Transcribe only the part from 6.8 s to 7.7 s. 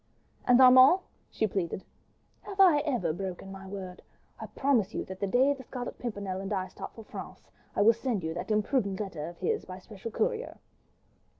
for France,